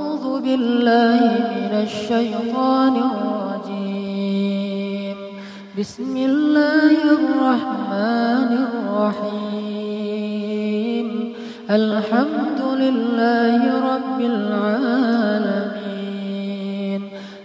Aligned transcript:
أعوذ 0.00 0.40
بالله 0.40 1.20
من 1.56 1.72
الشيطان 1.86 2.94
الرجيم. 3.12 4.36
بسم 5.78 6.16
الله 6.16 6.96
الرحمن 7.18 8.50
الرحيم. 8.68 9.76
الحمد 11.70 12.60
لله 12.82 13.60
رب 13.92 14.18
العالمين. 14.20 15.00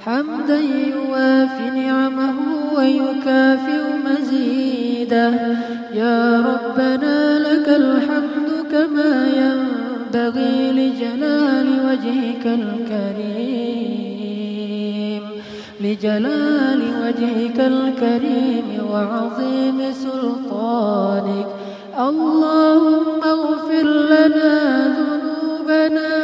حمدا 0.05 0.59
يوافي 0.95 1.65
نعمه 1.69 2.37
ويكافئ 2.77 3.83
مزيده. 4.07 5.31
يا 5.93 6.19
ربنا 6.51 7.17
لك 7.39 7.67
الحمد 7.67 8.49
كما 8.71 9.11
ينبغي 9.27 9.74
لجلال 10.71 11.67
وجهك 11.87 12.45
الكريم. 12.45 13.85
لجلال 15.81 16.81
وجهك 17.03 17.59
الكريم 17.59 18.67
وعظيم 18.91 19.77
سلطانك. 19.91 21.47
اللهم 21.99 23.21
اغفر 23.23 23.83
لنا 23.83 24.53
ذنوبنا 24.87 26.14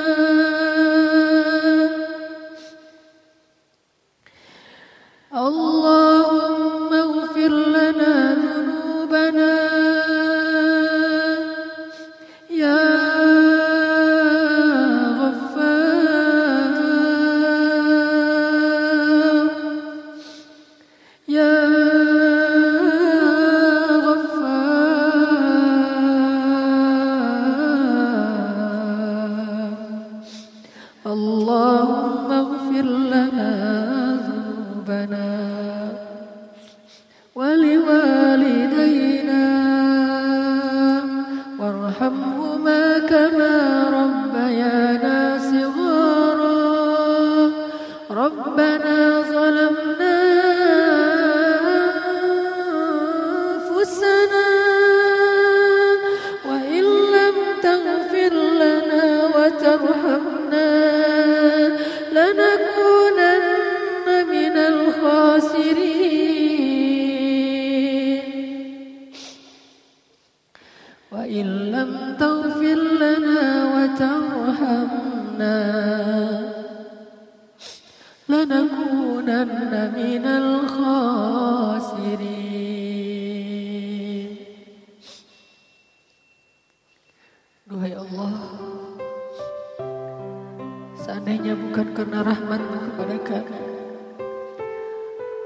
Seandainya 91.21 91.53
bukan 91.53 91.87
karena 91.93 92.19
rahmatmu 92.25 92.77
kepada 92.81 93.17
kami. 93.21 93.61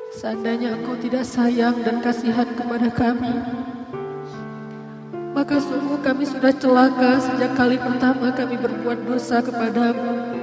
Seandainya 0.07 0.69
engkau 0.71 0.95
tidak 0.95 1.27
sayang 1.27 1.83
dan 1.83 1.99
kasihan 1.99 2.47
kepada 2.55 2.87
kami. 2.95 3.35
Maka 5.35 5.59
sungguh 5.59 5.99
kami 5.99 6.23
sudah 6.23 6.55
celaka 6.55 7.19
sejak 7.19 7.59
kali 7.59 7.75
pertama 7.75 8.31
kami 8.31 8.55
berbuat 8.55 9.03
dosa 9.03 9.43
kepadamu. 9.43 10.39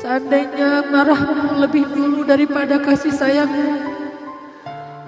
Seandainya 0.00 0.88
marahmu 0.88 1.60
lebih 1.60 1.92
dulu 1.92 2.24
daripada 2.24 2.80
kasih 2.80 3.12
sayangmu 3.12 4.00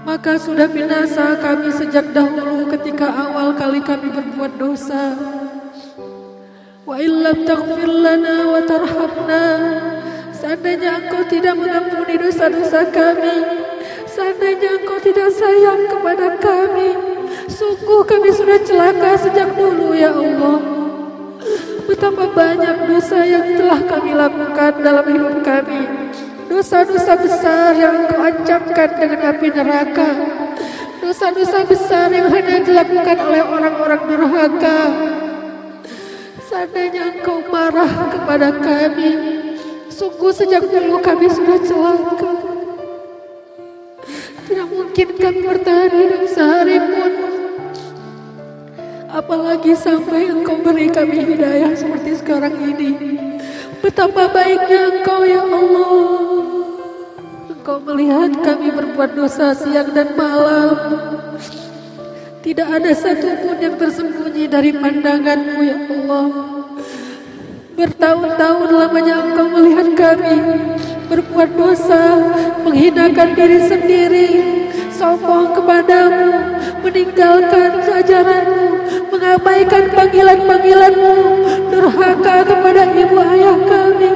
maka 0.04 0.36
sudah 0.36 0.68
binasa 0.68 1.32
kami 1.40 1.72
sejak 1.72 2.12
dahulu 2.12 2.68
ketika 2.76 3.08
awal 3.08 3.56
kali 3.56 3.80
kami 3.80 4.12
berbuat 4.12 4.52
dosa. 4.60 5.39
Wa 6.90 6.98
illam 6.98 7.46
taghfir 7.46 7.86
lana 7.86 8.50
wa 8.50 8.58
tarhamna. 8.66 9.46
Seandainya 10.34 10.98
engkau 10.98 11.22
tidak 11.30 11.54
mengampuni 11.54 12.18
dosa-dosa 12.18 12.82
kami. 12.90 13.46
Seandainya 14.10 14.82
engkau 14.82 14.98
tidak 14.98 15.30
sayang 15.30 15.86
kepada 15.86 16.34
kami. 16.42 16.90
Sungguh 17.46 18.02
kami 18.02 18.34
sudah 18.34 18.58
celaka 18.66 19.22
sejak 19.22 19.54
dulu 19.54 19.94
ya 19.94 20.10
Allah. 20.10 20.58
Betapa 21.86 22.26
banyak 22.26 22.90
dosa 22.90 23.22
yang 23.22 23.54
telah 23.54 23.86
kami 23.86 24.10
lakukan 24.10 24.82
dalam 24.82 25.06
hidup 25.06 25.46
kami. 25.46 25.86
Dosa-dosa 26.50 27.14
besar 27.14 27.78
yang 27.78 28.02
engkau 28.02 28.18
ancamkan 28.18 28.90
dengan 28.98 29.30
api 29.30 29.46
neraka. 29.46 30.10
Dosa-dosa 30.98 31.62
besar 31.70 32.10
yang 32.10 32.26
hanya 32.34 32.58
dilakukan 32.66 33.18
oleh 33.30 33.42
orang-orang 33.46 34.02
durhaka. 34.10 34.80
Seandainya 36.50 37.14
engkau 37.14 37.46
marah 37.46 38.10
kepada 38.10 38.50
kami, 38.50 39.10
sungguh 39.86 40.34
sejak 40.34 40.66
dulu 40.66 40.98
kami 40.98 41.30
sudah 41.30 41.62
celaka. 41.62 42.32
Tidak 44.50 44.66
mungkin 44.66 45.08
kami 45.14 45.46
bertahan 45.46 45.94
hidup 45.94 46.26
sehari 46.26 46.82
pun. 46.90 47.12
Apalagi 49.14 49.78
sampai 49.78 50.26
engkau 50.26 50.58
beri 50.58 50.90
kami 50.90 51.22
hidayah 51.22 51.70
seperti 51.78 52.18
sekarang 52.18 52.58
ini. 52.58 52.98
Betapa 53.78 54.26
baiknya 54.26 54.90
engkau 54.90 55.22
ya 55.22 55.46
Allah. 55.46 55.94
Engkau 57.46 57.78
melihat 57.78 58.34
kami 58.42 58.74
berbuat 58.74 59.14
dosa 59.14 59.54
siang 59.54 59.94
dan 59.94 60.18
malam. 60.18 60.74
Tidak 62.40 62.64
ada 62.64 62.88
satupun 62.96 63.60
yang 63.60 63.76
tersembunyi 63.76 64.48
dari 64.48 64.72
pandanganmu 64.72 65.60
ya 65.60 65.76
Allah. 65.76 66.28
Bertahun-tahun 67.76 68.70
lamanya 68.72 69.14
engkau 69.28 69.46
melihat 69.52 69.88
kami 69.92 70.36
berbuat 71.12 71.52
dosa, 71.52 72.16
menghinakan 72.64 73.36
diri 73.36 73.60
sendiri, 73.60 74.28
sombong 74.88 75.52
kepadamu, 75.52 76.56
meninggalkan 76.80 77.84
ajaranmu, 77.84 79.09
mengabaikan 79.20 79.92
panggilan-panggilanmu, 79.92 81.16
durhaka 81.68 82.40
kepada 82.40 82.88
ibu 82.96 83.20
ayah 83.20 83.58
kami. 83.68 84.10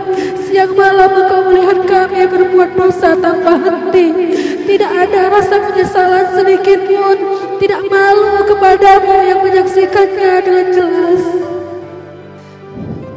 Siang 0.49 0.73
malam 0.73 1.13
engkau 1.13 1.45
melihat 1.53 1.79
kami 1.85 2.25
berbuat 2.25 2.73
dosa 2.73 3.13
tanpa 3.13 3.61
henti. 3.61 4.33
Tidak 4.65 4.89
ada 4.89 5.29
rasa 5.29 5.61
penyesalan 5.61 6.33
sedikit 6.33 6.89
pun. 6.89 7.19
Tidak 7.61 7.85
malu 7.93 8.49
kepadamu 8.49 9.15
yang 9.29 9.41
menyaksikannya 9.45 10.33
dengan 10.41 10.67
jelas. 10.73 11.23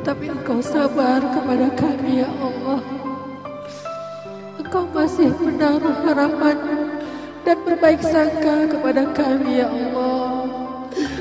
Tapi 0.04 0.28
engkau 0.28 0.60
sabar 0.60 1.24
kepada 1.24 1.72
kami 1.72 2.20
ya 2.20 2.30
Allah. 2.44 2.84
Engkau 4.60 4.84
masih 4.92 5.32
menaruh 5.40 6.04
harapan 6.04 6.58
dan 7.48 7.58
berbaik 7.64 8.04
sangka 8.04 8.76
kepada 8.76 9.08
kami 9.16 9.64
ya 9.64 9.72
Allah. 9.72 10.57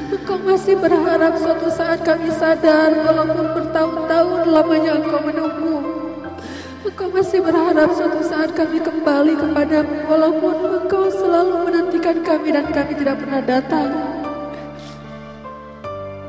Engkau 0.06 0.38
masih 0.38 0.79
berharap 0.79 1.35
suatu 1.35 1.67
saat 1.67 1.99
kami 2.06 2.31
sadar 2.31 2.94
walaupun 2.94 3.58
bertahun-tahun 3.58 4.55
lamanya 4.55 5.03
engkau 5.03 5.19
menunggu. 5.19 5.82
Engkau 6.87 7.11
masih 7.11 7.43
berharap 7.43 7.91
suatu 7.91 8.23
saat 8.23 8.55
kami 8.55 8.79
kembali 8.79 9.35
kepadamu 9.35 10.06
walaupun 10.06 10.79
engkau 10.79 11.11
selalu 11.11 11.67
menantikan 11.67 12.23
kami 12.23 12.55
dan 12.55 12.70
kami 12.70 12.94
tidak 12.94 13.19
pernah 13.19 13.43
datang. 13.43 13.91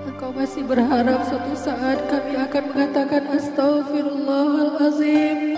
Engkau 0.09 0.33
masih 0.33 0.65
berharap 0.65 1.21
suatu 1.29 1.53
saat 1.53 2.01
kami 2.09 2.33
akan 2.33 2.73
mengatakan 2.73 3.29
astagfirullahalazim 3.29 5.56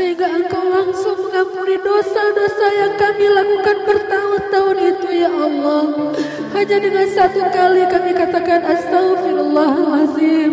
sehingga 0.00 0.32
engkau 0.32 0.64
langsung 0.64 1.28
mengampuni 1.28 1.76
dosa-dosa 1.84 2.66
yang 2.72 2.96
kami 2.96 3.28
lakukan 3.28 3.84
bertahun-tahun 3.84 4.78
itu 4.96 5.08
ya 5.12 5.28
Allah. 5.28 6.16
Hanya 6.56 6.80
dengan 6.80 7.04
satu 7.12 7.44
kali 7.52 7.84
kami 7.84 8.16
katakan 8.16 8.64
astagfirullahalazim. 8.64 10.52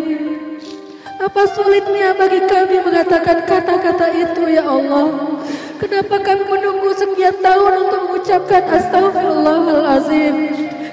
Apa 1.16 1.48
sulitnya 1.56 2.12
bagi 2.12 2.44
kami 2.44 2.76
mengatakan 2.84 3.48
kata-kata 3.48 4.12
itu 4.20 4.52
ya 4.52 4.68
Allah? 4.68 5.40
Kenapa 5.80 6.20
kami 6.20 6.44
menunggu 6.44 6.92
sekian 6.92 7.40
tahun 7.40 7.88
untuk 7.88 8.00
mengucapkan 8.04 8.68
astagfirullahalazim? 8.68 10.36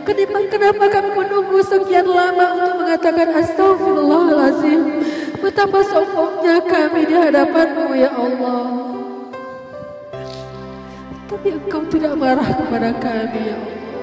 Kenapa, 0.08 0.40
kenapa 0.48 0.86
kami 0.96 1.10
menunggu 1.12 1.60
sekian 1.60 2.08
lama 2.08 2.56
untuk 2.56 2.88
mengatakan 2.88 3.36
astagfirullahalazim? 3.36 4.85
Betapa 5.56 5.88
sombongnya 5.88 6.60
kami 6.68 7.08
di 7.08 7.16
hadapanmu 7.16 7.96
ya 7.96 8.12
Allah. 8.12 8.76
Tapi 11.32 11.48
engkau 11.56 11.80
tidak 11.88 12.12
marah 12.20 12.44
kepada 12.44 12.92
kami 13.00 13.40
ya 13.40 13.56
Allah. 13.56 13.96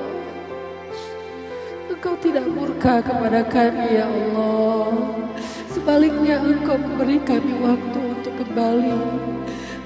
Engkau 1.92 2.16
tidak 2.24 2.48
murka 2.48 3.04
kepada 3.04 3.44
kami 3.44 4.00
ya 4.00 4.08
Allah. 4.08 4.96
Sebaliknya 5.76 6.40
engkau 6.40 6.80
memberi 6.80 7.20
kami 7.20 7.52
waktu 7.60 8.00
untuk 8.00 8.32
kembali. 8.32 8.96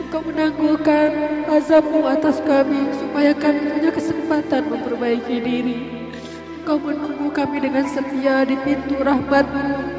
Engkau 0.07 0.23
menangguhkan 0.23 1.11
azabmu 1.51 2.07
atas 2.07 2.39
kami 2.47 2.95
supaya 2.95 3.35
kami 3.35 3.75
punya 3.75 3.91
kesempatan 3.91 4.71
memperbaiki 4.71 5.43
diri. 5.43 5.79
Engkau 6.63 6.79
menunggu 6.79 7.27
kami 7.35 7.59
dengan 7.59 7.91
setia 7.91 8.47
di 8.47 8.55
pintu 8.63 9.03
rahmatmu. 9.03 9.96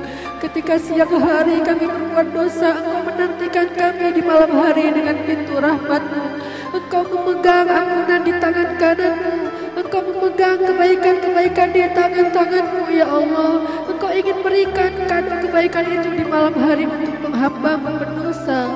Ketika 0.48 0.80
siang 0.80 1.12
hari 1.12 1.60
kami 1.60 1.92
berbuat 1.92 2.32
dosa, 2.32 2.80
Engkau 2.80 3.04
menantikan 3.04 3.68
kami 3.68 4.16
di 4.16 4.24
malam 4.24 4.48
hari 4.56 4.96
dengan 4.96 5.20
pintu 5.28 5.60
rahmatmu. 5.60 6.24
Engkau 6.72 7.04
memegang 7.04 7.68
ampunan 7.68 8.24
di 8.24 8.32
tangan 8.40 8.70
kananmu. 8.80 9.36
Engkau 9.76 10.02
memegang 10.08 10.64
kebaikan-kebaikan 10.64 11.68
di 11.76 11.84
tangan-tanganmu, 11.92 12.84
ya 12.96 13.06
Allah. 13.12 13.60
Engkau 13.92 14.08
ingin 14.08 14.40
berikan 14.40 14.92
kado 15.12 15.36
kebaikan 15.44 15.84
itu 15.84 16.16
di 16.16 16.24
malam 16.24 16.56
hari 16.56 16.88
untuk 16.88 17.36
hamba 17.36 17.76
berdosa. 17.76 18.72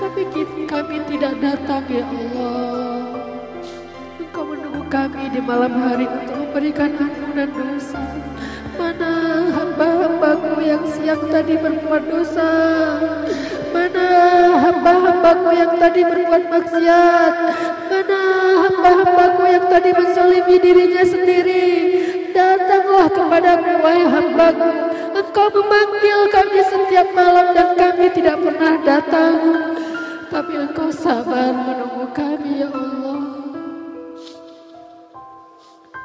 Tapi 0.00 0.24
kami 0.64 0.96
tidak 1.12 1.36
datang, 1.44 1.84
ya 1.92 2.08
Allah. 2.08 3.20
Engkau 4.16 4.48
menunggu 4.48 4.80
kami 4.88 5.28
di 5.28 5.44
malam 5.44 5.76
hari 5.76 6.08
untuk 6.08 6.40
memberikan 6.40 6.88
ampunan 6.96 7.52
dosa. 7.52 8.00
Mana 8.80 9.25
hamba-hambaku 10.26 10.58
yang 10.66 10.84
siang 10.90 11.22
tadi 11.30 11.54
berbuat 11.54 12.02
dosa? 12.10 12.50
Mana 13.70 14.06
hamba-hambaku 14.58 15.54
yang 15.54 15.78
tadi 15.78 16.02
berbuat 16.02 16.50
maksiat? 16.50 17.34
Mana 17.86 18.20
hamba-hambaku 18.66 19.42
yang 19.46 19.66
tadi 19.70 19.90
menzalimi 19.94 20.56
dirinya 20.58 21.04
sendiri? 21.06 21.66
Datanglah 22.34 23.06
kepadaku, 23.06 23.72
wahai 23.86 24.02
hambaku. 24.02 24.70
Engkau 25.14 25.46
memanggil 25.54 26.20
kami 26.34 26.60
setiap 26.74 27.06
malam 27.14 27.54
dan 27.54 27.68
kami 27.78 28.10
tidak 28.10 28.36
pernah 28.42 28.74
datang. 28.82 29.36
Tapi 30.26 30.52
engkau 30.58 30.90
sabar 30.90 31.54
menunggu 31.54 32.10
kami, 32.10 32.66
ya 32.66 32.68
Allah. 32.74 33.20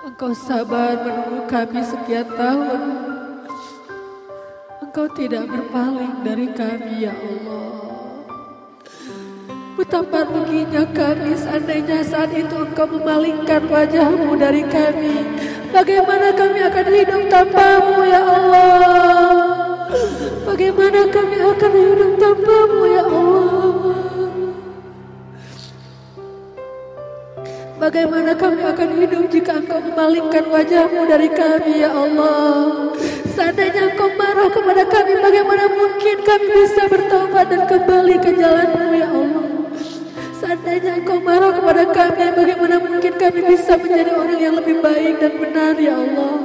Engkau 0.06 0.31
sabar 0.38 0.94
menunggu 1.01 1.41
kami 1.50 1.81
sekian 1.81 2.29
tahun. 2.38 3.11
Engkau 4.91 5.07
tidak 5.15 5.47
berpaling 5.47 6.19
dari 6.19 6.51
kami 6.51 7.07
ya 7.07 7.15
Allah. 7.15 7.95
Betapa 9.79 10.27
ruginya 10.27 10.83
kami 10.91 11.31
seandainya 11.31 12.03
saat 12.03 12.35
itu 12.35 12.51
engkau 12.59 12.99
memalingkan 12.99 13.71
wajahmu 13.71 14.35
dari 14.35 14.67
kami. 14.67 15.23
Bagaimana 15.71 16.35
kami 16.35 16.59
akan 16.67 16.88
hidup 16.91 17.23
tanpamu 17.31 18.03
ya 18.03 18.19
Allah. 18.19 19.31
Bagaimana 20.43 21.07
kami 21.07 21.38
akan 21.39 21.71
hidup 21.71 22.11
tanpamu 22.19 22.81
ya 22.83 23.03
Allah. 23.07 23.95
Bagaimana 27.79 28.31
kami 28.35 28.59
akan 28.59 28.89
hidup 28.99 29.23
jika 29.31 29.55
engkau 29.55 29.79
memalingkan 29.79 30.51
wajahmu 30.51 31.07
dari 31.07 31.31
kami 31.31 31.79
ya 31.79 31.95
Allah 31.95 32.91
Seandainya 33.41 33.89
engkau 33.89 34.05
marah 34.21 34.53
kepada 34.53 34.85
kami 34.85 35.17
Bagaimana 35.17 35.65
mungkin 35.73 36.17
kami 36.21 36.45
bisa 36.61 36.85
bertobat 36.85 37.49
dan 37.49 37.65
kembali 37.65 38.15
ke 38.21 38.38
jalanmu 38.38 38.93
ya 38.93 39.09
Allah? 39.09 39.45
Seandainya 40.38 41.01
engkau 41.01 41.17
marah 41.17 41.49
kepada 41.49 41.89
kami 41.89 42.38
Bagaimana 42.38 42.77
mungkin 42.77 43.13
kami 43.17 43.41
bisa 43.49 43.81
menjadi 43.81 44.13
orang 44.13 44.38
yang 44.38 44.53
lebih 44.61 44.77
baik 44.85 45.25
dan 45.25 45.33
benar 45.41 45.73
ya 45.73 45.97
Allah? 45.97 46.38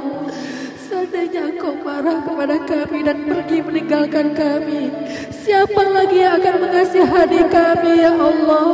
Seandainya 0.89 1.41
engkau 1.53 1.77
marah 1.85 2.17
kepada 2.25 2.57
kami 2.65 2.99
dan 3.05 3.17
pergi 3.29 3.57
meninggalkan 3.61 4.27
kami 4.33 4.89
Siapa 5.29 5.81
lagi 5.93 6.17
yang 6.25 6.41
akan 6.41 6.55
mengasihani 6.65 7.41
kami 7.45 7.91
ya 8.01 8.13
Allah? 8.17 8.69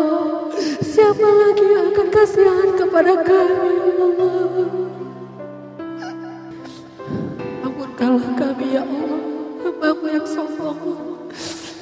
Siapa 0.79 1.27
lagi 1.27 1.65
yang 1.75 1.91
akan 1.91 2.07
kasihan 2.07 2.69
kepada 2.79 3.19
kami 3.19 3.71
ya 3.83 3.83
Allah 3.99 5.02
Ampunkanlah 8.03 8.35
kami 8.35 8.75
ya 8.75 8.83
Allah. 8.83 9.19
Hambamu 9.63 10.05
yang 10.11 10.27
sombong. 10.27 10.79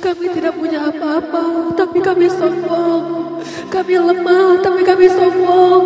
Kami 0.01 0.25
tidak 0.33 0.53
punya 0.57 0.89
apa-apa 0.89 1.73
Tapi 1.73 1.97
kami 1.97 2.29
sombong. 2.29 3.41
Kami 3.73 3.94
lemah 3.97 4.62
tapi 4.62 4.85
kami 4.85 5.09
sombong. 5.09 5.85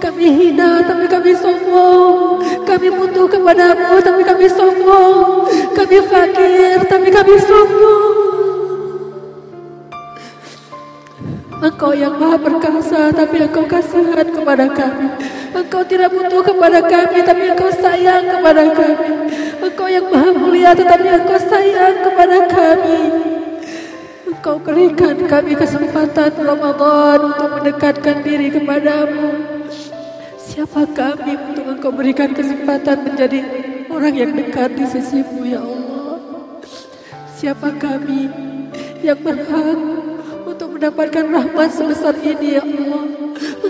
Kami 0.00 0.24
hina 0.32 0.80
tapi 0.80 1.04
kami 1.04 1.36
sombong. 1.36 2.40
Kami 2.64 2.88
butuh 2.88 3.28
kepadamu 3.28 4.00
tapi 4.00 4.22
kami 4.24 4.48
sombong. 4.48 5.44
Kami 5.76 5.96
fakir 6.08 6.80
tapi 6.88 7.08
kami 7.12 7.36
sombong. 7.44 8.16
Engkau 11.60 11.92
yang 11.92 12.16
maha 12.16 12.40
perkasa 12.40 13.12
tapi 13.12 13.44
engkau 13.44 13.68
kasihan 13.68 14.24
kepada 14.24 14.72
kami 14.72 15.35
Engkau 15.56 15.80
tidak 15.88 16.12
butuh 16.12 16.44
kepada 16.44 16.84
kami 16.84 17.24
tapi 17.24 17.48
engkau 17.48 17.72
sayang 17.72 18.28
kepada 18.28 18.76
kami. 18.76 19.10
Engkau 19.64 19.88
yang 19.88 20.04
maha 20.12 20.30
mulia 20.36 20.76
tetapi 20.76 21.08
engkau 21.08 21.40
sayang 21.40 21.96
kepada 22.04 22.44
kami. 22.44 23.00
Engkau 24.28 24.60
berikan 24.60 25.16
kami 25.24 25.56
kesempatan 25.56 26.36
Ramadan 26.36 27.18
untuk 27.32 27.48
mendekatkan 27.56 28.20
diri 28.20 28.52
kepadamu. 28.52 29.32
Siapa 30.36 30.92
kami 30.92 31.32
untuk 31.34 31.64
engkau 31.72 31.88
berikan 31.88 32.36
kesempatan 32.36 33.08
menjadi 33.08 33.40
orang 33.88 34.12
yang 34.12 34.32
dekat 34.36 34.76
di 34.76 34.84
sisimu 34.84 35.40
ya 35.48 35.64
Allah? 35.64 36.20
Siapa 37.32 37.72
kami 37.80 38.28
yang 39.00 39.20
berhak 39.24 39.80
untuk 40.44 40.76
mendapatkan 40.76 41.24
rahmat 41.32 41.68
sebesar 41.72 42.12
ini 42.20 42.60
ya 42.60 42.62
Allah. 42.62 43.04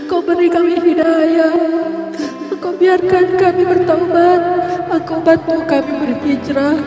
Engkau 0.06 0.22
beri 0.22 0.46
kami 0.46 0.78
hidayah. 0.78 1.50
Engkau 2.54 2.70
biarkan 2.78 3.26
kami 3.42 3.66
bertobat. 3.66 4.42
Engkau 4.86 5.18
bantu 5.18 5.58
kami 5.66 5.92
berhijrah. 5.98 6.78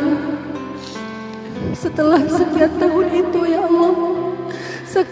Setelah 1.75 2.23
sekian 2.31 2.71
tahun 2.79 3.07
itu 3.11 3.39
ya 3.43 3.59
Allah. 3.67 3.93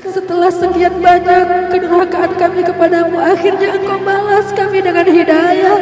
Setelah 0.08 0.48
sekian 0.48 1.04
banyak 1.04 1.68
kedurhakaan 1.68 2.32
kami 2.40 2.64
kepadamu, 2.64 3.20
akhirnya 3.20 3.76
engkau 3.76 4.00
balas 4.00 4.56
kami 4.56 4.80
dengan 4.80 5.04
hidayah. 5.04 5.80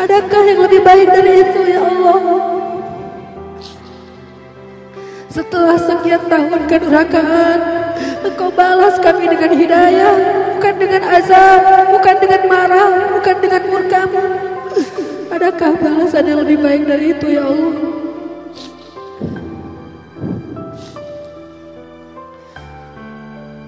Adakah 0.00 0.42
yang 0.48 0.60
lebih 0.64 0.80
baik 0.80 1.08
dari 1.12 1.32
itu 1.44 1.60
ya 1.68 1.84
Allah? 1.84 2.20
Setelah 5.28 5.76
sekian 5.76 6.24
tahun 6.32 6.64
kedurhakaan, 6.64 7.60
Engkau 8.20 8.52
balas 8.52 9.00
kami 9.00 9.24
dengan 9.32 9.52
hidayah, 9.56 10.16
bukan 10.56 10.74
dengan 10.76 11.02
azab, 11.08 11.60
bukan 11.88 12.16
dengan 12.20 12.42
marah, 12.44 12.90
bukan 13.16 13.36
dengan 13.40 13.62
murkamu. 13.64 14.24
Adakah 15.30 15.72
balasan 15.80 16.28
yang 16.28 16.44
lebih 16.44 16.58
baik 16.60 16.84
dari 16.84 17.16
itu 17.16 17.26
ya 17.32 17.48
Allah? 17.48 18.00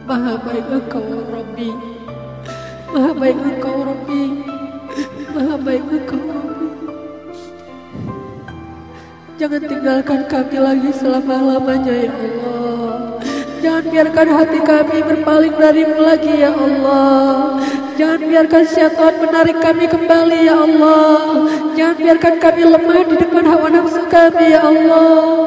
Maha 0.03 0.35
baik 0.45 0.67
engkau 0.69 1.09
Rabbi 1.33 1.71
Maha 2.93 3.11
baik 3.17 3.39
engkau 3.39 3.77
Rabbi 3.81 4.23
Maha 5.33 5.57
baik 5.57 5.85
engkau 5.89 6.21
Rabbi 6.21 6.69
Jangan 9.41 9.63
tinggalkan 9.65 10.21
kami 10.29 10.59
lagi 10.61 10.91
selama-lamanya 10.93 11.95
ya 11.97 12.13
Allah 12.13 12.92
Jangan 13.63 13.95
biarkan 13.95 14.29
hati 14.35 14.59
kami 14.59 14.99
berpaling 15.07 15.55
darimu 15.55 16.03
lagi 16.03 16.35
ya 16.35 16.51
Allah. 16.51 17.63
Jangan 17.95 18.21
biarkan 18.27 18.65
syaitan 18.67 19.15
menarik 19.23 19.63
kami 19.63 19.87
kembali 19.87 20.51
ya 20.51 20.67
Allah. 20.67 21.47
Jangan 21.79 21.95
biarkan 21.95 22.35
kami 22.43 22.63
lemah 22.67 23.01
di 23.07 23.15
depan 23.23 23.47
hawa 23.47 23.71
nafsu 23.71 24.03
kami 24.11 24.51
ya 24.51 24.67
Allah. 24.67 25.47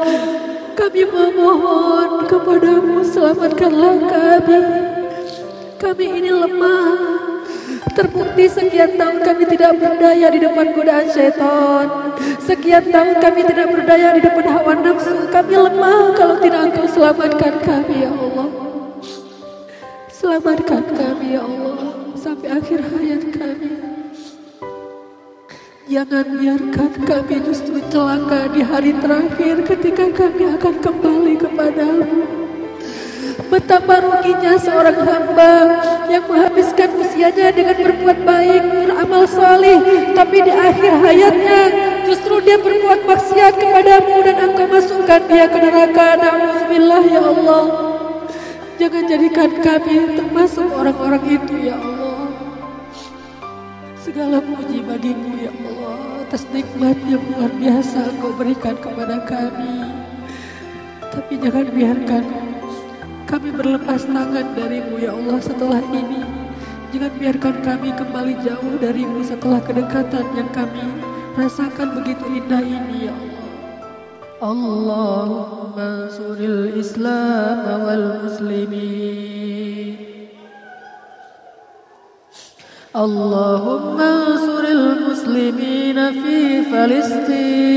Kami 0.72 1.02
memohon 1.04 2.24
kepadamu 2.24 3.04
selamatkanlah 3.04 3.96
kami. 4.08 4.60
Kami 5.76 6.06
ini 6.08 6.32
lemah 6.32 7.15
Terbukti 7.96 8.44
sekian 8.44 9.00
tahun 9.00 9.24
kami 9.24 9.48
tidak 9.56 9.80
berdaya 9.80 10.28
di 10.28 10.36
depan 10.36 10.76
godaan 10.76 11.08
setan. 11.08 12.12
Sekian 12.44 12.92
tahun 12.92 13.16
kami 13.24 13.40
tidak 13.48 13.72
berdaya 13.72 14.12
di 14.12 14.20
depan 14.20 14.44
hawa 14.52 14.76
nafsu. 14.76 15.32
Kami 15.32 15.54
lemah 15.56 16.12
kalau 16.12 16.36
tidak 16.36 16.68
engkau 16.68 16.84
selamatkan 16.92 17.56
kami 17.64 18.04
ya 18.04 18.12
Allah. 18.12 18.48
Selamatkan 20.12 20.84
kami 20.92 21.40
ya 21.40 21.42
Allah 21.48 21.96
sampai 22.20 22.48
akhir 22.52 22.84
hayat 22.84 23.22
kami. 23.32 23.72
Jangan 25.88 26.26
biarkan 26.36 26.92
kami 27.00 27.36
justru 27.48 27.80
celaka 27.88 28.52
di 28.52 28.60
hari 28.60 28.92
terakhir 28.92 29.64
ketika 29.64 30.04
kami 30.12 30.44
akan 30.52 30.74
kembali 30.84 31.34
kepadamu. 31.40 32.45
Betapa 33.36 34.00
ruginya 34.00 34.56
seorang 34.56 34.96
hamba 34.96 35.52
yang 36.08 36.24
menghabiskan 36.24 36.88
usianya 36.96 37.52
dengan 37.52 37.76
berbuat 37.76 38.24
baik, 38.24 38.62
beramal 38.64 39.28
salih, 39.28 39.76
tapi 40.16 40.40
di 40.40 40.52
akhir 40.56 40.92
hayatnya 41.04 41.60
justru 42.08 42.40
dia 42.40 42.56
berbuat 42.56 43.04
maksiat 43.04 43.60
kepadamu 43.60 44.24
dan 44.24 44.36
engkau 44.40 44.66
masukkan 44.72 45.20
dia 45.28 45.44
ke 45.52 45.58
neraka. 45.60 46.16
Nauzubillah 46.16 47.02
ya 47.04 47.20
Allah. 47.20 47.64
Jangan 48.80 49.04
jadikan 49.04 49.50
kami 49.60 49.96
termasuk 50.16 50.68
orang-orang 50.72 51.24
itu 51.28 51.54
ya 51.60 51.76
Allah. 51.76 52.32
Segala 54.00 54.40
puji 54.40 54.80
bagimu 54.80 55.32
ya 55.44 55.52
Allah 55.52 56.24
atas 56.24 56.42
nikmat 56.50 56.98
yang 57.04 57.22
luar 57.36 57.52
biasa 57.52 58.16
kau 58.18 58.32
berikan 58.32 58.74
kepada 58.80 59.20
kami. 59.28 59.92
Tapi 61.12 61.32
jangan 61.38 61.66
biarkan 61.70 62.24
kami 63.26 63.50
berlepas 63.50 64.06
tangan 64.06 64.54
darimu 64.54 65.02
ya 65.02 65.10
Allah 65.12 65.38
setelah 65.42 65.82
ini. 65.90 66.22
Jangan 66.94 67.12
biarkan 67.18 67.56
kami 67.60 67.90
kembali 67.92 68.34
jauh 68.46 68.74
darimu 68.78 69.20
setelah 69.26 69.60
kedekatan 69.60 70.24
yang 70.38 70.48
kami 70.54 70.86
rasakan 71.36 72.00
begitu 72.00 72.24
indah 72.30 72.62
ini 72.62 73.10
ya 73.10 73.14
Allah. 73.14 73.36
Allahumma 75.76 76.08
suril 76.08 76.72
Islam 76.80 77.84
wal 77.84 78.24
muslimin. 78.24 79.96
Allahumma 82.96 84.40
suril 84.40 85.04
muslimin 85.04 86.00
fi 86.16 86.64
Palestin. 86.64 87.76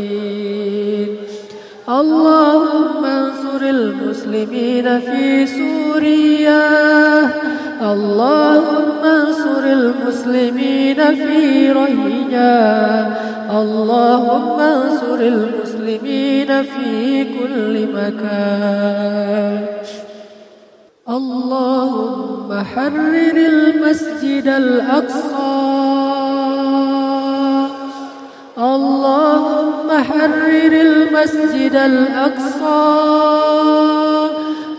اللهم 1.90 3.06
انصر 3.06 3.62
المسلمين 3.62 5.00
في 5.00 5.46
سوريا. 5.46 6.70
اللهم 7.82 9.04
انصر 9.04 9.64
المسلمين 9.64 11.16
في 11.16 11.72
رهينيا 11.72 13.16
اللهم 13.62 14.60
انصر 14.60 15.20
المسلمين 15.20 16.64
في 16.64 17.24
كل 17.24 17.88
مكان. 17.94 19.66
اللهم 21.10 22.64
حرر 22.64 23.36
المسجد 23.36 24.48
الأقصى. 24.48 26.11
اللهم 28.61 29.89
حرر 30.09 30.73
المسجد 30.73 31.75
الأقصى 31.77 32.97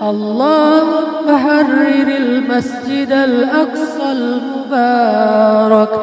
اللهم 0.01 1.37
حرر 1.37 2.07
المسجد 2.17 3.11
الأقصى 3.11 4.11
المبارك 4.11 5.93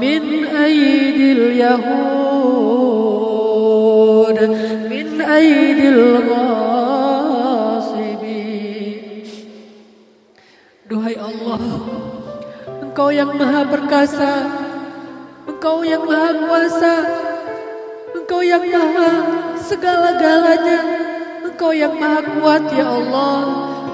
من 0.00 0.22
أيدي 0.44 1.32
اليهود 1.32 1.94
من 4.90 5.20
أيدي 5.20 5.88
الغاصبين 5.88 6.74
Duhai 10.84 11.16
Allah 11.16 11.58
Engkau 12.84 13.08
yang 13.08 13.32
maha 13.40 13.64
perkasa 13.66 14.46
Engkau 15.48 15.80
yang 15.80 16.04
maha 16.04 16.30
kuasa 16.44 16.94
Engkau 18.39 18.55
yang 18.55 18.71
maha 18.71 19.11
segala-galanya. 19.59 20.79
Engkau 21.43 21.75
yang 21.75 21.91
maha 21.99 22.23
kuat 22.23 22.71
ya 22.71 22.87
Allah. 22.87 23.43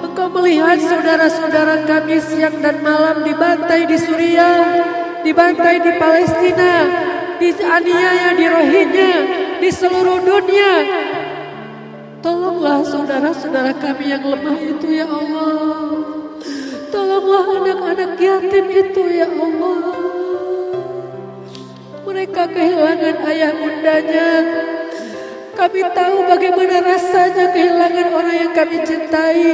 Engkau 0.06 0.30
melihat 0.38 0.78
saudara-saudara 0.86 1.82
kami 1.90 2.22
siang 2.22 2.62
dan 2.62 2.78
malam 2.86 3.26
dibantai 3.26 3.90
di 3.90 3.98
Suriah, 3.98 4.86
dibantai 5.26 5.82
di 5.82 5.98
Palestina, 5.98 6.74
dianiaya 7.42 8.38
di 8.38 8.46
Rohingya, 8.46 9.14
di 9.66 9.70
seluruh 9.74 10.22
dunia. 10.22 10.74
Tolonglah 12.22 12.86
saudara-saudara 12.86 13.74
kami 13.82 14.14
yang 14.14 14.30
lemah 14.30 14.62
itu 14.62 14.94
ya 14.94 15.10
Allah. 15.10 15.58
Tolonglah 16.94 17.46
anak-anak 17.66 18.14
yatim 18.22 18.66
itu 18.70 19.02
ya 19.10 19.26
Allah. 19.26 20.15
Mereka 22.16 22.48
kehilangan 22.48 23.28
ayah 23.28 23.52
bundanya. 23.60 24.30
Kami 25.52 25.84
tahu 25.92 26.24
bagaimana 26.24 26.80
rasanya 26.80 27.52
kehilangan 27.52 28.08
orang 28.16 28.36
yang 28.40 28.54
kami 28.56 28.80
cintai. 28.88 29.52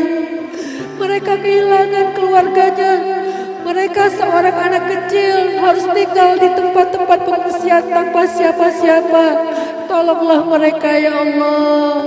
Mereka 0.94 1.42
kehilangan 1.42 2.14
keluarganya. 2.14 2.94
Mereka 3.66 4.14
seorang 4.14 4.54
anak 4.54 4.84
kecil 4.94 5.58
harus 5.58 5.90
tinggal 5.90 6.38
di 6.38 6.54
tempat-tempat 6.54 7.20
pengungsian 7.26 7.82
tanpa 7.90 8.30
siapa-siapa. 8.30 9.26
Tolonglah 9.90 10.46
mereka 10.46 11.02
ya 11.02 11.18
Allah. 11.18 11.98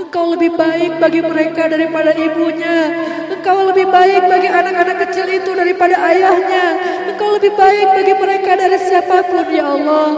Engkau 0.00 0.40
lebih 0.40 0.56
baik 0.56 0.96
bagi 0.96 1.20
mereka 1.20 1.68
daripada 1.68 2.16
ibunya. 2.16 2.96
Engkau 3.40 3.72
lebih 3.72 3.88
baik 3.88 4.28
bagi 4.28 4.52
anak-anak 4.52 5.08
kecil 5.08 5.24
itu 5.32 5.56
daripada 5.56 5.96
ayahnya. 6.12 6.76
Engkau 7.08 7.40
lebih 7.40 7.56
baik 7.56 7.88
bagi 7.96 8.12
mereka 8.12 8.52
dari 8.52 8.76
siapa 8.76 9.24
pun 9.32 9.48
ya 9.48 9.64
Allah. 9.64 10.08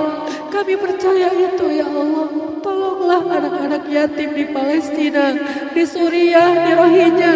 Kami 0.51 0.75
percaya 0.75 1.31
itu 1.31 1.71
ya 1.71 1.87
Allah. 1.87 2.27
Tolonglah 2.67 3.23
anak-anak 3.23 3.87
yatim 3.87 4.35
di 4.35 4.43
Palestina, 4.51 5.39
di 5.71 5.87
Suriah, 5.87 6.67
di 6.67 6.73
Rohingya. 6.75 7.35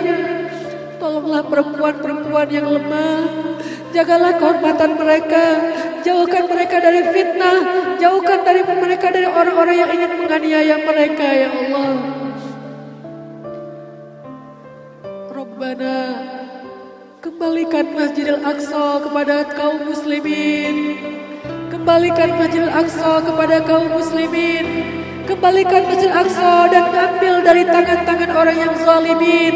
Tolonglah 0.99 1.47
perempuan-perempuan 1.55 2.51
yang 2.51 2.67
lemah. 2.67 3.23
Jagalah 3.95 4.43
kehormatan 4.43 4.91
mereka. 4.99 5.45
Jauhkan 6.03 6.51
mereka 6.51 6.83
dari 6.83 7.15
fitnah. 7.15 7.59
Jauhkan 8.03 8.43
dari 8.43 8.67
mereka 8.67 9.15
dari 9.15 9.31
orang-orang 9.31 9.87
yang 9.87 9.91
ingin 9.95 10.19
menganiaya 10.19 10.83
mereka 10.83 11.27
ya 11.31 11.49
Allah. 11.55 12.26
Rabbana 15.67 15.99
Kembalikan 17.19 17.91
Masjidil 17.91 18.39
Aqsa 18.39 19.03
kepada 19.03 19.43
kaum 19.59 19.83
muslimin. 19.83 20.95
Kembalikan 21.75 22.39
Masjidil 22.39 22.71
Aqsa 22.71 23.19
kepada 23.27 23.67
kaum 23.67 23.91
muslimin. 23.91 24.63
Kembalikan 25.27 25.91
Masjid 25.91 26.15
Aqsa 26.15 26.71
dan 26.71 26.87
ambil 26.95 27.43
dari 27.43 27.67
tangan-tangan 27.67 28.31
orang 28.31 28.57
yang 28.63 28.75
zalimin 28.79 29.55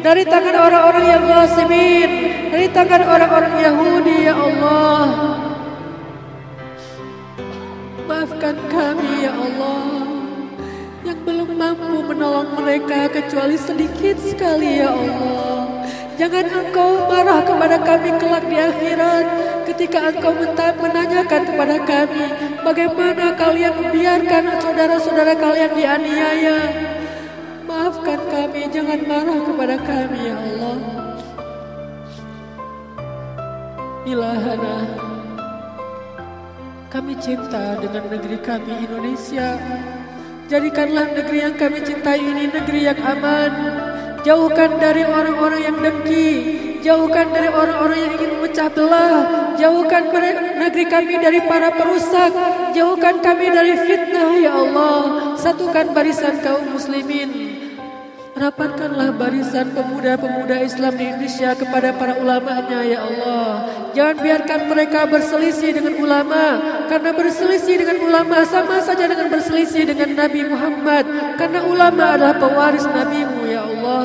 Dari 0.00 0.24
tangan 0.24 0.56
orang-orang 0.56 1.04
yang 1.12 1.22
ghasibin 1.28 2.10
Dari 2.48 2.66
tangan 2.72 3.04
orang-orang 3.04 3.52
Yahudi 3.60 4.16
ya 4.24 4.32
Allah. 4.32 5.04
Maafkan 8.08 8.56
kami 8.72 9.28
ya 9.28 9.32
Allah 9.36 10.09
belum 11.24 11.50
mampu 11.56 12.00
menolong 12.04 12.56
mereka 12.56 13.12
kecuali 13.12 13.56
sedikit 13.60 14.16
sekali 14.16 14.80
ya 14.80 14.92
Allah. 14.92 15.84
Jangan 16.20 16.46
engkau 16.52 17.08
marah 17.08 17.40
kepada 17.40 17.80
kami 17.80 18.12
kelak 18.20 18.44
di 18.44 18.56
akhirat 18.60 19.24
ketika 19.72 20.12
engkau 20.12 20.36
menanyakan 20.76 21.42
kepada 21.48 21.76
kami 21.80 22.26
bagaimana 22.60 23.32
kalian 23.40 23.72
membiarkan 23.72 24.44
saudara-saudara 24.60 25.32
kalian 25.36 25.72
dianiaya. 25.72 26.58
Maafkan 27.64 28.20
kami, 28.28 28.66
jangan 28.68 29.00
marah 29.08 29.40
kepada 29.46 29.76
kami 29.80 30.20
ya 30.28 30.36
Allah. 30.36 30.78
Ilahana, 34.10 34.76
kami 36.90 37.14
cinta 37.22 37.78
dengan 37.78 38.10
negeri 38.10 38.38
kami 38.42 38.72
Indonesia. 38.90 39.54
Jadikanlah 40.50 41.14
negeri 41.14 41.46
yang 41.46 41.54
kami 41.54 41.78
cintai 41.78 42.18
ini 42.18 42.50
negeri 42.50 42.90
yang 42.90 42.98
aman. 42.98 43.52
Jauhkan 44.26 44.82
dari 44.82 45.06
orang-orang 45.06 45.62
yang 45.62 45.78
dengki. 45.78 46.30
Jauhkan 46.82 47.30
dari 47.30 47.46
orang-orang 47.46 47.98
yang 48.02 48.12
ingin 48.18 48.30
terpecah 48.34 48.68
belah. 48.74 49.18
Jauhkan 49.54 50.10
negeri 50.58 50.84
kami 50.90 51.22
dari 51.22 51.38
para 51.46 51.70
perusak. 51.70 52.34
Jauhkan 52.74 53.22
kami 53.22 53.46
dari 53.46 53.78
fitnah 53.78 54.30
ya 54.42 54.58
Allah. 54.58 55.38
Satukan 55.38 55.94
barisan 55.94 56.42
kaum 56.42 56.74
muslimin. 56.74 57.49
Rapatkanlah 58.40 59.20
barisan 59.20 59.68
pemuda-pemuda 59.76 60.64
Islam 60.64 60.96
di 60.96 61.12
Indonesia 61.12 61.52
kepada 61.52 61.92
para 61.92 62.16
ulamanya 62.16 62.80
ya 62.88 63.04
Allah. 63.04 63.68
Jangan 63.92 64.16
biarkan 64.16 64.60
mereka 64.64 65.04
berselisih 65.04 65.76
dengan 65.76 66.00
ulama. 66.00 66.56
Karena 66.88 67.12
berselisih 67.12 67.84
dengan 67.84 68.00
ulama 68.00 68.40
sama 68.48 68.80
saja 68.80 69.04
dengan 69.04 69.28
berselisih 69.28 69.92
dengan 69.92 70.16
Nabi 70.16 70.48
Muhammad. 70.48 71.04
Karena 71.36 71.68
ulama 71.68 72.16
adalah 72.16 72.40
pewaris 72.40 72.88
Nabimu 72.88 73.44
ya 73.44 73.60
Allah. 73.60 74.04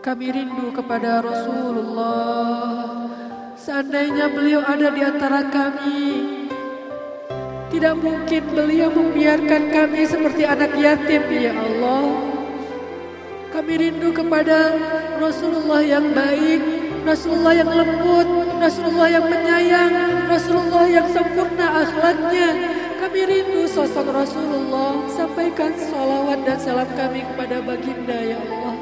Kami 0.00 0.26
rindu 0.32 0.72
kepada 0.72 1.20
Rasulullah. 1.20 3.12
Seandainya 3.60 4.32
beliau 4.32 4.64
ada 4.64 4.88
di 4.88 5.04
antara 5.04 5.52
kami, 5.52 6.00
tidak 7.72 7.96
mungkin 7.96 8.42
beliau 8.52 8.92
membiarkan 8.92 9.72
kami 9.72 10.04
seperti 10.04 10.44
anak 10.44 10.76
yatim 10.76 11.24
ya 11.32 11.56
Allah. 11.56 12.04
Kami 13.48 13.72
rindu 13.80 14.12
kepada 14.12 14.76
Rasulullah 15.16 15.80
yang 15.80 16.12
baik, 16.12 16.60
Rasulullah 17.08 17.56
yang 17.56 17.72
lembut, 17.72 18.28
Rasulullah 18.60 19.08
yang 19.08 19.24
menyayang, 19.24 19.92
Rasulullah 20.28 20.84
yang 20.84 21.08
sempurna 21.08 21.84
akhlaknya. 21.84 22.48
Kami 23.00 23.20
rindu 23.28 23.66
sosok 23.66 24.08
Rasulullah. 24.08 25.04
Sampaikan 25.10 25.74
salawat 25.74 26.44
dan 26.46 26.56
salam 26.60 26.88
kami 26.94 27.24
kepada 27.24 27.60
baginda 27.64 28.18
ya 28.20 28.38
Allah. 28.40 28.76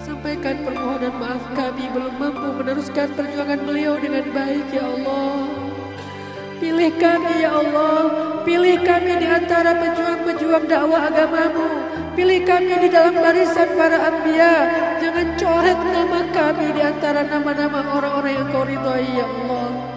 Sampaikan 0.00 0.56
permohonan 0.64 1.14
maaf 1.20 1.44
kami 1.52 1.84
belum 1.92 2.14
mampu 2.16 2.48
meneruskan 2.62 3.12
perjuangan 3.12 3.60
beliau 3.62 3.94
dengan 4.00 4.24
baik 4.32 4.66
ya 4.72 4.86
Allah. 4.86 5.67
Pilih 6.63 6.95
kami 6.95 7.43
ya 7.43 7.51
Allah, 7.51 7.99
pilih 8.47 8.79
kami 8.87 9.19
di 9.19 9.27
antara 9.27 9.75
pejuang-pejuang 9.77 10.65
dakwah 10.69 11.11
agamamu. 11.11 11.67
Pilih 12.15 12.41
kami 12.47 12.73
di 12.77 12.87
dalam 12.87 13.19
barisan 13.19 13.69
para 13.75 13.99
anbiya. 14.09 14.55
Jangan 15.01 15.27
coret 15.35 15.79
nama 15.91 16.19
kami 16.31 16.67
di 16.71 16.81
antara 16.81 17.21
nama-nama 17.27 17.79
orang-orang 17.99 18.33
yang 18.37 18.47
kau 18.53 18.63
ridhai 18.63 19.07
ya 19.17 19.25
Allah. 19.27 19.93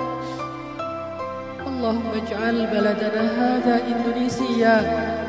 اللهم 1.77 2.11
اجعل 2.23 2.67
بلدنا 2.67 3.25
هذا 3.41 3.81
إندونيسيا 3.91 4.77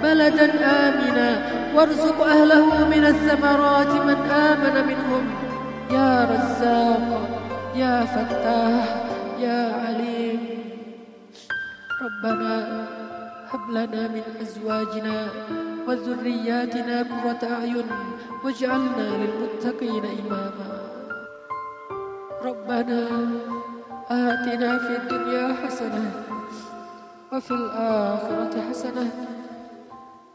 بلدا 0.04 0.48
آمنا 0.88 1.30
وارزق 1.76 2.20
أهله 2.24 2.88
من 2.88 3.04
الثمرات 3.06 3.92
من 4.08 4.18
آمن 4.32 4.76
منهم 4.88 5.24
يا 5.92 6.28
رزاق 6.32 7.30
يا 7.76 8.06
فتاح 8.06 8.86
يا 9.40 9.62
عليم 9.84 10.21
ربنا 12.23 12.87
هب 13.51 13.71
لنا 13.71 14.09
من 14.09 14.23
أزواجنا 14.43 15.29
وذرياتنا 15.87 16.97
قرة 17.03 17.43
أعين 17.53 17.89
واجعلنا 18.45 19.07
للمتقين 19.17 20.05
إماما. 20.05 20.69
ربنا 22.43 23.01
آتنا 24.11 24.79
في 24.79 24.93
الدنيا 24.97 25.67
حسنة 25.67 26.11
وفي 27.33 27.51
الآخرة 27.51 28.55
حسنة 28.71 29.11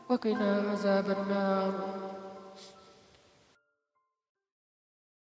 وقنا 0.10 0.64
عذاب 0.72 1.06
النار. 1.18 1.72